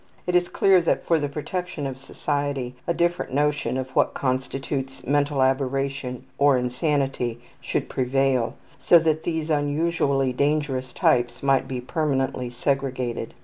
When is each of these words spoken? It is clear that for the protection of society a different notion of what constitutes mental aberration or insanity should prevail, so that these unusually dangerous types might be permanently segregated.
It 0.25 0.35
is 0.35 0.49
clear 0.49 0.81
that 0.81 1.05
for 1.05 1.19
the 1.19 1.29
protection 1.29 1.85
of 1.85 1.95
society 1.99 2.73
a 2.87 2.93
different 2.95 3.35
notion 3.35 3.77
of 3.77 3.91
what 3.91 4.15
constitutes 4.15 5.05
mental 5.05 5.43
aberration 5.43 6.23
or 6.39 6.57
insanity 6.57 7.39
should 7.59 7.87
prevail, 7.87 8.55
so 8.79 8.97
that 8.97 9.25
these 9.25 9.51
unusually 9.51 10.33
dangerous 10.33 10.91
types 10.91 11.43
might 11.43 11.67
be 11.67 11.79
permanently 11.79 12.49
segregated. 12.49 13.35